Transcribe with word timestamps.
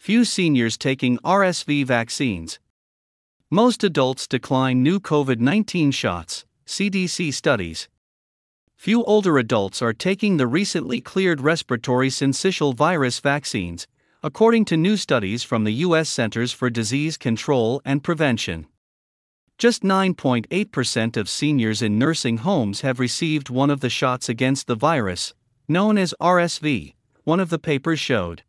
few 0.00 0.24
seniors 0.24 0.78
taking 0.78 1.18
RSV 1.18 1.84
vaccines. 1.84 2.58
Most 3.50 3.84
adults 3.84 4.26
decline 4.26 4.82
new 4.82 4.98
COVID 4.98 5.40
19 5.40 5.90
shots, 5.90 6.46
CDC 6.66 7.34
studies. 7.34 7.86
Few 8.76 9.04
older 9.04 9.36
adults 9.36 9.82
are 9.82 9.92
taking 9.92 10.38
the 10.38 10.46
recently 10.46 11.02
cleared 11.02 11.42
respiratory 11.42 12.08
syncytial 12.08 12.74
virus 12.74 13.20
vaccines, 13.20 13.86
according 14.22 14.64
to 14.64 14.76
new 14.78 14.96
studies 14.96 15.42
from 15.42 15.64
the 15.64 15.84
U.S. 15.84 16.08
Centers 16.08 16.50
for 16.50 16.70
Disease 16.70 17.18
Control 17.18 17.82
and 17.84 18.02
Prevention. 18.02 18.68
Just 19.58 19.82
9.8% 19.82 21.18
of 21.18 21.28
seniors 21.28 21.82
in 21.82 21.98
nursing 21.98 22.38
homes 22.38 22.80
have 22.80 23.00
received 23.00 23.50
one 23.50 23.68
of 23.68 23.80
the 23.80 23.90
shots 23.90 24.30
against 24.30 24.66
the 24.66 24.74
virus, 24.74 25.34
known 25.68 25.98
as 25.98 26.14
RSV, 26.22 26.94
one 27.24 27.38
of 27.38 27.50
the 27.50 27.58
papers 27.58 28.00
showed. 28.00 28.44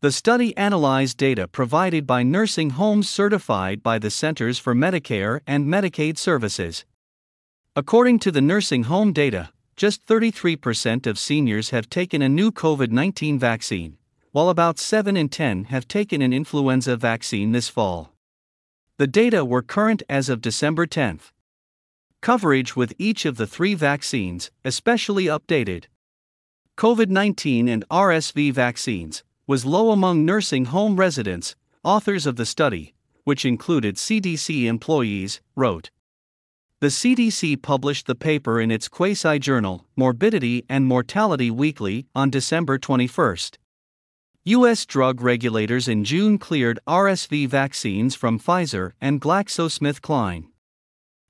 The 0.00 0.12
study 0.12 0.56
analyzed 0.56 1.16
data 1.16 1.48
provided 1.48 2.06
by 2.06 2.22
nursing 2.22 2.70
homes 2.70 3.08
certified 3.08 3.82
by 3.82 3.98
the 3.98 4.10
Centers 4.12 4.56
for 4.56 4.72
Medicare 4.72 5.40
and 5.44 5.66
Medicaid 5.66 6.16
Services. 6.18 6.84
According 7.74 8.20
to 8.20 8.30
the 8.30 8.40
nursing 8.40 8.84
home 8.84 9.12
data, 9.12 9.50
just 9.74 10.06
33% 10.06 11.04
of 11.08 11.18
seniors 11.18 11.70
have 11.70 11.90
taken 11.90 12.22
a 12.22 12.28
new 12.28 12.52
COVID 12.52 12.92
19 12.92 13.40
vaccine, 13.40 13.98
while 14.30 14.50
about 14.50 14.78
7 14.78 15.16
in 15.16 15.28
10 15.28 15.64
have 15.64 15.88
taken 15.88 16.22
an 16.22 16.32
influenza 16.32 16.96
vaccine 16.96 17.50
this 17.50 17.68
fall. 17.68 18.12
The 18.98 19.08
data 19.08 19.44
were 19.44 19.62
current 19.62 20.04
as 20.08 20.28
of 20.28 20.40
December 20.40 20.86
10. 20.86 21.18
Coverage 22.20 22.76
with 22.76 22.94
each 22.98 23.24
of 23.24 23.36
the 23.36 23.48
three 23.48 23.74
vaccines, 23.74 24.52
especially 24.64 25.24
updated. 25.24 25.86
COVID 26.76 27.08
19 27.08 27.66
and 27.66 27.84
RSV 27.88 28.52
vaccines, 28.52 29.24
was 29.48 29.64
low 29.64 29.90
among 29.90 30.26
nursing 30.26 30.66
home 30.66 30.94
residents, 30.94 31.56
authors 31.82 32.26
of 32.26 32.36
the 32.36 32.46
study, 32.46 32.94
which 33.24 33.46
included 33.46 33.96
CDC 33.96 34.66
employees, 34.66 35.40
wrote. 35.56 35.90
The 36.80 36.88
CDC 36.88 37.60
published 37.62 38.06
the 38.06 38.14
paper 38.14 38.60
in 38.60 38.70
its 38.70 38.86
quasi 38.86 39.38
journal, 39.38 39.86
Morbidity 39.96 40.64
and 40.68 40.86
Mortality 40.86 41.50
Weekly, 41.50 42.06
on 42.14 42.30
December 42.30 42.78
21. 42.78 43.36
U.S. 44.44 44.86
drug 44.86 45.20
regulators 45.20 45.88
in 45.88 46.04
June 46.04 46.38
cleared 46.38 46.78
RSV 46.86 47.48
vaccines 47.48 48.14
from 48.14 48.38
Pfizer 48.38 48.92
and 49.00 49.20
GlaxoSmithKline. 49.20 50.44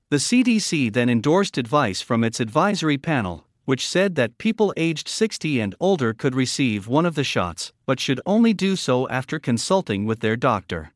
The 0.09 0.17
CDC 0.17 0.91
then 0.91 1.09
endorsed 1.09 1.57
advice 1.57 2.01
from 2.01 2.23
its 2.23 2.39
advisory 2.39 2.97
panel, 2.97 3.45
which 3.69 3.87
said 3.87 4.15
that 4.15 4.39
people 4.39 4.73
aged 4.77 5.07
60 5.07 5.59
and 5.59 5.75
older 5.79 6.11
could 6.11 6.33
receive 6.33 6.87
one 6.87 7.05
of 7.05 7.13
the 7.13 7.23
shots, 7.23 7.71
but 7.85 7.99
should 7.99 8.19
only 8.25 8.51
do 8.51 8.75
so 8.75 9.07
after 9.09 9.37
consulting 9.37 10.07
with 10.07 10.21
their 10.21 10.35
doctor. 10.35 10.91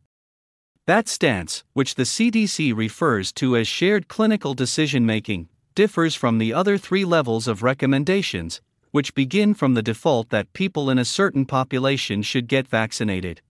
That 0.87 1.07
stance, 1.07 1.63
which 1.73 1.93
the 1.93 2.01
CDC 2.01 2.75
refers 2.75 3.31
to 3.33 3.55
as 3.55 3.67
shared 3.67 4.07
clinical 4.07 4.55
decision 4.55 5.05
making, 5.05 5.49
differs 5.75 6.15
from 6.15 6.39
the 6.39 6.51
other 6.51 6.79
three 6.79 7.05
levels 7.05 7.47
of 7.47 7.61
recommendations, 7.61 8.59
which 8.89 9.13
begin 9.13 9.53
from 9.53 9.75
the 9.75 9.83
default 9.83 10.29
that 10.31 10.51
people 10.53 10.89
in 10.89 10.97
a 10.97 11.05
certain 11.05 11.45
population 11.45 12.23
should 12.23 12.47
get 12.47 12.67
vaccinated. 12.67 13.43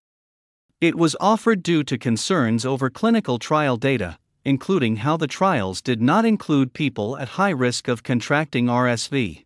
It 0.81 0.95
was 0.95 1.15
offered 1.21 1.63
due 1.63 1.85
to 1.85 1.97
concerns 1.97 2.65
over 2.65 2.89
clinical 2.89 3.39
trial 3.39 3.77
data, 3.77 4.17
including 4.45 4.97
how 4.97 5.17
the 5.17 5.27
trials 5.27 5.81
did 5.81 6.01
not 6.01 6.25
include 6.25 6.73
people 6.73 7.17
at 7.17 7.29
high 7.29 7.49
risk 7.49 7.87
of 7.87 8.03
contracting 8.03 8.65
RSV. 8.65 9.45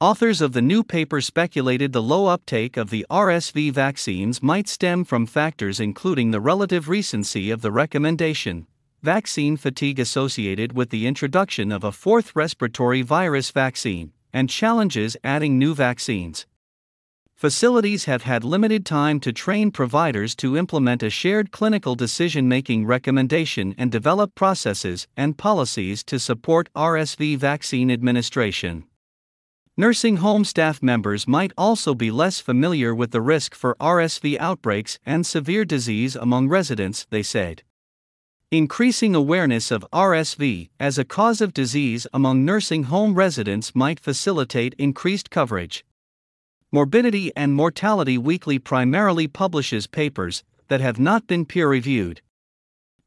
Authors 0.00 0.40
of 0.40 0.52
the 0.52 0.62
new 0.62 0.82
paper 0.82 1.20
speculated 1.20 1.92
the 1.92 2.02
low 2.02 2.26
uptake 2.26 2.76
of 2.76 2.88
the 2.88 3.04
RSV 3.10 3.70
vaccines 3.72 4.42
might 4.42 4.66
stem 4.66 5.04
from 5.04 5.26
factors 5.26 5.78
including 5.78 6.30
the 6.30 6.40
relative 6.40 6.88
recency 6.88 7.50
of 7.50 7.60
the 7.60 7.70
recommendation, 7.70 8.66
vaccine 9.02 9.56
fatigue 9.56 10.00
associated 10.00 10.72
with 10.72 10.90
the 10.90 11.06
introduction 11.06 11.70
of 11.70 11.84
a 11.84 11.92
fourth 11.92 12.34
respiratory 12.34 13.02
virus 13.02 13.50
vaccine, 13.50 14.12
and 14.32 14.48
challenges 14.48 15.16
adding 15.22 15.58
new 15.58 15.74
vaccines. 15.74 16.46
Facilities 17.40 18.04
have 18.04 18.24
had 18.24 18.44
limited 18.44 18.84
time 18.84 19.18
to 19.18 19.32
train 19.32 19.70
providers 19.70 20.34
to 20.34 20.58
implement 20.58 21.02
a 21.02 21.08
shared 21.08 21.50
clinical 21.50 21.94
decision 21.94 22.46
making 22.46 22.84
recommendation 22.84 23.74
and 23.78 23.90
develop 23.90 24.34
processes 24.34 25.08
and 25.16 25.38
policies 25.38 26.04
to 26.04 26.18
support 26.18 26.68
RSV 26.76 27.38
vaccine 27.38 27.90
administration. 27.90 28.84
Nursing 29.74 30.18
home 30.18 30.44
staff 30.44 30.82
members 30.82 31.26
might 31.26 31.54
also 31.56 31.94
be 31.94 32.10
less 32.10 32.40
familiar 32.40 32.94
with 32.94 33.10
the 33.10 33.22
risk 33.22 33.54
for 33.54 33.74
RSV 33.80 34.38
outbreaks 34.38 34.98
and 35.06 35.24
severe 35.24 35.64
disease 35.64 36.16
among 36.16 36.50
residents, 36.50 37.06
they 37.08 37.22
said. 37.22 37.62
Increasing 38.50 39.14
awareness 39.14 39.70
of 39.70 39.86
RSV 39.94 40.68
as 40.78 40.98
a 40.98 41.06
cause 41.06 41.40
of 41.40 41.54
disease 41.54 42.06
among 42.12 42.44
nursing 42.44 42.82
home 42.82 43.14
residents 43.14 43.74
might 43.74 43.98
facilitate 43.98 44.74
increased 44.76 45.30
coverage. 45.30 45.86
Morbidity 46.72 47.32
and 47.36 47.52
Mortality 47.52 48.16
Weekly 48.16 48.60
primarily 48.60 49.26
publishes 49.26 49.88
papers 49.88 50.44
that 50.68 50.80
have 50.80 51.00
not 51.00 51.26
been 51.26 51.44
peer 51.44 51.68
reviewed. 51.68 52.20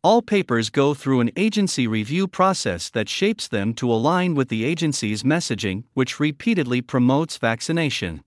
All 0.04 0.22
papers 0.22 0.70
go 0.70 0.94
through 0.94 1.22
an 1.22 1.32
agency 1.38 1.88
review 1.88 2.28
process 2.28 2.90
that 2.90 3.08
shapes 3.08 3.48
them 3.48 3.74
to 3.76 3.90
align 3.90 4.36
with 4.36 4.50
the 4.50 4.66
agency's 4.66 5.24
messaging, 5.24 5.86
which 5.94 6.20
repeatedly 6.20 6.82
promotes 6.82 7.38
vaccination. 7.38 8.22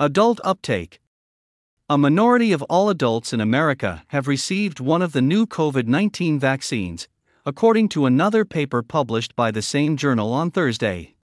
Adult 0.00 0.40
uptake 0.44 0.98
a 1.90 1.96
minority 1.96 2.52
of 2.52 2.62
all 2.64 2.90
adults 2.90 3.32
in 3.32 3.40
America 3.40 4.02
have 4.08 4.28
received 4.28 4.78
one 4.78 5.00
of 5.00 5.12
the 5.12 5.22
new 5.22 5.46
COVID 5.46 5.86
19 5.86 6.38
vaccines, 6.38 7.08
according 7.46 7.88
to 7.88 8.04
another 8.04 8.44
paper 8.44 8.82
published 8.82 9.34
by 9.34 9.50
the 9.50 9.62
same 9.62 9.96
journal 9.96 10.32
on 10.34 10.50
Thursday. 10.50 11.14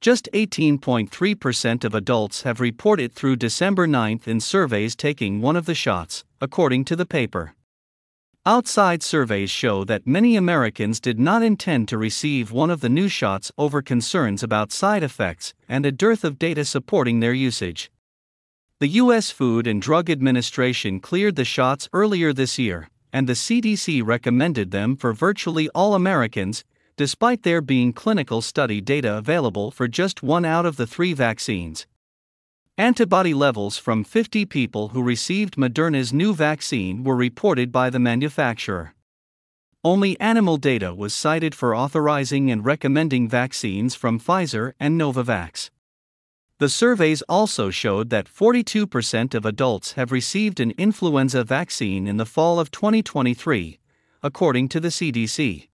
Just 0.00 0.28
18.3% 0.32 1.84
of 1.84 1.94
adults 1.94 2.42
have 2.42 2.60
reported 2.60 3.12
through 3.12 3.36
December 3.36 3.86
9 3.86 4.20
in 4.26 4.40
surveys 4.40 4.94
taking 4.94 5.40
one 5.40 5.56
of 5.56 5.66
the 5.66 5.74
shots, 5.74 6.24
according 6.40 6.84
to 6.84 6.96
the 6.96 7.06
paper. 7.06 7.54
Outside 8.44 9.02
surveys 9.02 9.50
show 9.50 9.82
that 9.84 10.06
many 10.06 10.36
Americans 10.36 11.00
did 11.00 11.18
not 11.18 11.42
intend 11.42 11.88
to 11.88 11.98
receive 11.98 12.52
one 12.52 12.70
of 12.70 12.80
the 12.80 12.88
new 12.88 13.08
shots 13.08 13.50
over 13.58 13.82
concerns 13.82 14.42
about 14.44 14.70
side 14.70 15.02
effects 15.02 15.52
and 15.68 15.84
a 15.84 15.90
dearth 15.90 16.22
of 16.22 16.38
data 16.38 16.64
supporting 16.64 17.18
their 17.18 17.32
usage. 17.32 17.90
The 18.78 19.00
U.S. 19.02 19.30
Food 19.32 19.66
and 19.66 19.82
Drug 19.82 20.10
Administration 20.10 21.00
cleared 21.00 21.34
the 21.34 21.44
shots 21.44 21.88
earlier 21.92 22.32
this 22.32 22.58
year, 22.58 22.88
and 23.12 23.26
the 23.26 23.32
CDC 23.32 24.06
recommended 24.06 24.70
them 24.70 24.94
for 24.94 25.12
virtually 25.12 25.68
all 25.70 25.94
Americans, 25.94 26.62
despite 26.96 27.42
there 27.42 27.60
being 27.60 27.92
clinical 27.92 28.40
study 28.40 28.80
data 28.80 29.16
available 29.16 29.70
for 29.70 29.86
just 29.86 30.22
one 30.22 30.44
out 30.44 30.64
of 30.64 30.76
the 30.76 30.86
three 30.86 31.12
vaccines. 31.12 31.86
Antibody 32.78 33.34
levels 33.34 33.78
from 33.78 34.04
50 34.04 34.44
people 34.46 34.88
who 34.88 35.02
received 35.02 35.56
Moderna's 35.56 36.12
new 36.12 36.34
vaccine 36.34 37.04
were 37.04 37.16
reported 37.16 37.70
by 37.70 37.90
the 37.90 37.98
manufacturer. 37.98 38.94
Only 39.84 40.18
animal 40.20 40.56
data 40.56 40.94
was 40.94 41.14
cited 41.14 41.54
for 41.54 41.76
authorizing 41.76 42.50
and 42.50 42.64
recommending 42.64 43.28
vaccines 43.28 43.94
from 43.94 44.18
Pfizer 44.18 44.72
and 44.80 45.00
Novavax. 45.00 45.70
The 46.58 46.68
surveys 46.70 47.22
also 47.28 47.70
showed 47.70 48.10
that 48.10 48.28
42% 48.28 49.34
of 49.34 49.44
adults 49.44 49.92
have 49.92 50.10
received 50.10 50.60
an 50.60 50.72
influenza 50.78 51.44
vaccine 51.44 52.06
in 52.06 52.16
the 52.16 52.24
fall 52.24 52.58
of 52.58 52.70
2023, 52.70 53.78
according 54.22 54.68
to 54.70 54.80
the 54.80 54.88
CDC. 54.88 55.68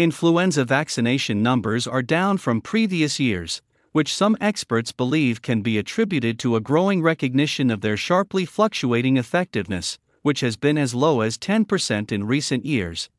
Influenza 0.00 0.64
vaccination 0.64 1.42
numbers 1.42 1.86
are 1.86 2.00
down 2.00 2.38
from 2.38 2.62
previous 2.62 3.20
years, 3.20 3.60
which 3.92 4.14
some 4.14 4.34
experts 4.40 4.92
believe 4.92 5.42
can 5.42 5.60
be 5.60 5.76
attributed 5.76 6.38
to 6.38 6.56
a 6.56 6.60
growing 6.62 7.02
recognition 7.02 7.70
of 7.70 7.82
their 7.82 7.98
sharply 7.98 8.46
fluctuating 8.46 9.18
effectiveness, 9.18 9.98
which 10.22 10.40
has 10.40 10.56
been 10.56 10.78
as 10.78 10.94
low 10.94 11.20
as 11.20 11.36
10% 11.36 12.10
in 12.10 12.26
recent 12.26 12.64
years. 12.64 13.10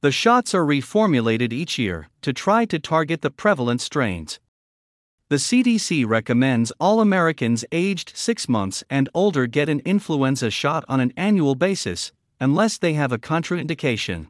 The 0.00 0.10
shots 0.10 0.56
are 0.56 0.64
reformulated 0.64 1.52
each 1.52 1.78
year 1.78 2.08
to 2.22 2.32
try 2.32 2.64
to 2.64 2.80
target 2.80 3.22
the 3.22 3.30
prevalent 3.30 3.80
strains. 3.80 4.40
The 5.28 5.36
CDC 5.36 6.04
recommends 6.04 6.72
all 6.80 7.00
Americans 7.00 7.64
aged 7.70 8.10
6 8.16 8.48
months 8.48 8.82
and 8.90 9.08
older 9.14 9.46
get 9.46 9.68
an 9.68 9.78
influenza 9.84 10.50
shot 10.50 10.84
on 10.88 10.98
an 10.98 11.12
annual 11.16 11.54
basis, 11.54 12.10
unless 12.40 12.76
they 12.76 12.94
have 12.94 13.12
a 13.12 13.18
contraindication. 13.18 14.26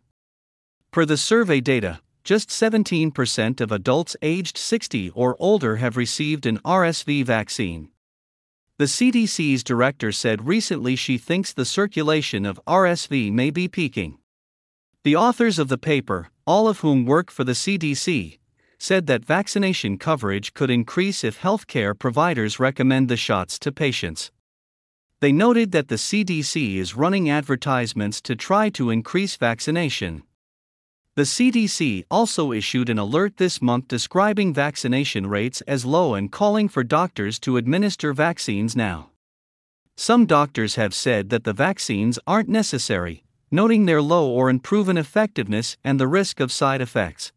Per 0.93 1.07
the 1.07 1.17
survey 1.17 1.63
data, 1.63 2.01
just 2.23 2.51
17% 2.51 3.63
of 3.63 3.73
adults 3.73 4.15
aged 4.21 4.59
60 4.59 5.09
or 5.15 5.37
older 5.39 5.77
have 5.77 5.97
received 5.97 6.45
an 6.45 6.59
RSV 6.59 7.25
vaccine. 7.25 7.89
The 8.77 8.85
CDC's 8.85 9.65
director 9.65 10.13
said 10.13 10.47
recently 10.47 10.95
she 10.95 11.17
thinks 11.17 11.51
the 11.51 11.65
circulation 11.65 12.45
of 12.45 12.61
RSV 12.67 13.33
may 13.33 13.49
be 13.49 13.69
peaking. 13.69 14.19
The 15.03 15.17
authors 15.17 15.59
of 15.59 15.69
the 15.69 15.79
paper, 15.79 16.29
all 16.47 16.69
of 16.69 16.81
whom 16.81 17.07
work 17.07 17.31
for 17.31 17.45
the 17.45 17.53
CDC, 17.53 18.39
said 18.79 19.07
that 19.07 19.25
vaccination 19.25 19.97
coverage 19.97 20.53
could 20.53 20.69
increase 20.69 21.25
if 21.25 21.41
healthcare 21.41 21.99
providers 21.99 22.61
recommend 22.61 23.09
the 23.09 23.17
shots 23.17 23.59
to 23.61 23.73
patients. 23.73 24.31
They 25.21 25.33
noted 25.33 25.73
that 25.73 25.89
the 25.89 25.95
CDC 25.95 26.77
is 26.77 26.95
running 26.95 27.31
advertisements 27.31 28.21
to 28.21 28.37
try 28.37 28.69
to 28.71 28.91
increase 28.91 29.37
vaccination. 29.37 30.25
The 31.15 31.25
CDC 31.25 32.05
also 32.11 32.53
issued 32.53 32.89
an 32.89 32.99
alert 32.99 33.37
this 33.37 33.61
month 33.61 33.87
describing 33.87 34.55
vaccination 34.55 35.27
rates 35.27 35.61
as 35.63 35.85
low 35.85 36.15
and 36.15 36.33
calling 36.33 36.71
for 36.71 36.83
doctors 36.83 37.39
to 37.41 37.59
administer 37.59 38.15
vaccines 38.15 38.75
now. 38.75 39.11
Some 39.95 40.25
doctors 40.25 40.77
have 40.77 40.95
said 40.95 41.29
that 41.29 41.45
the 41.45 41.53
vaccines 41.53 42.19
aren't 42.27 42.49
necessary, 42.49 43.25
noting 43.51 43.85
their 43.85 44.01
low 44.01 44.27
or 44.27 44.49
unproven 44.49 44.97
effectiveness 44.97 45.77
and 45.85 46.01
the 46.01 46.09
risk 46.09 46.41
of 46.41 46.51
side 46.51 46.81
effects. 46.81 47.31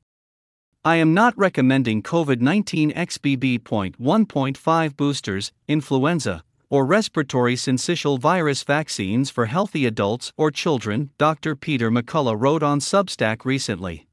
I 0.86 0.96
am 0.96 1.14
not 1.14 1.38
recommending 1.38 2.02
COVID 2.02 2.40
19 2.40 2.94
XBB.1.5 2.94 4.96
boosters, 4.96 5.52
influenza, 5.68 6.45
or 6.70 6.86
respiratory 6.86 7.56
syncytial 7.56 8.20
virus 8.20 8.64
vaccines 8.64 9.30
for 9.30 9.46
healthy 9.46 9.86
adults 9.86 10.32
or 10.38 10.52
children, 10.52 11.10
Dr. 11.18 11.56
Peter 11.56 11.92
McCullough 11.92 12.40
wrote 12.40 12.64
on 12.64 12.80
Substack 12.80 13.46
recently. 13.46 14.08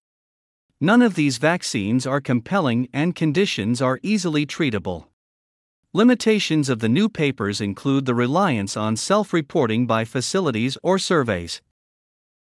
None 0.81 1.03
of 1.03 1.15
these 1.15 1.39
vaccines 1.39 2.07
are 2.07 2.21
compelling 2.21 2.89
and 2.93 3.15
conditions 3.15 3.81
are 3.81 4.01
easily 4.03 4.45
treatable. 4.45 5.07
Limitations 5.93 6.69
of 6.69 6.79
the 6.79 6.89
new 6.89 7.09
papers 7.09 7.61
include 7.61 8.07
the 8.07 8.15
reliance 8.15 8.77
on 8.77 8.97
self 8.97 9.33
reporting 9.33 9.87
by 9.87 10.05
facilities 10.05 10.79
or 10.83 10.99
surveys. 10.99 11.61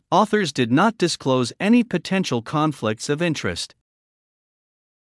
Authors 0.09 0.51
did 0.51 0.71
not 0.71 0.97
disclose 0.97 1.53
any 1.59 1.83
potential 1.83 2.41
conflicts 2.41 3.09
of 3.09 3.21
interest. 3.21 3.75